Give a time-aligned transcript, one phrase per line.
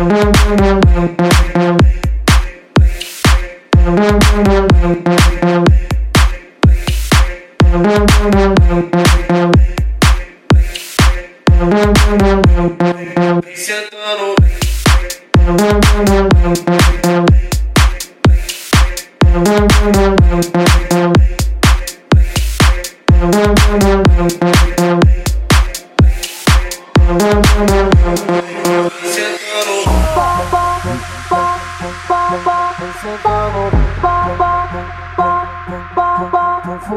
[0.00, 0.40] Sentando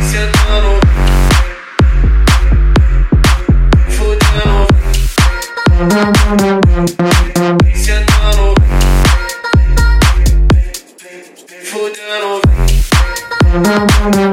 [0.00, 0.81] Sentando
[13.72, 14.32] Fudendo,